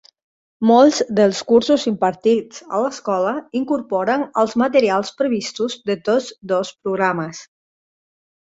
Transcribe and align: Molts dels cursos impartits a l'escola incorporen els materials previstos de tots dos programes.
Molts 0.69 1.01
dels 1.19 1.41
cursos 1.51 1.85
impartits 1.91 2.63
a 2.77 2.79
l'escola 2.85 3.35
incorporen 3.61 4.25
els 4.45 4.57
materials 4.65 5.15
previstos 5.23 5.79
de 5.93 5.99
tots 6.11 6.33
dos 6.57 6.75
programes. 6.83 7.47